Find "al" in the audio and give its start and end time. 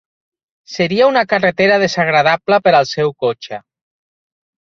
2.79-2.89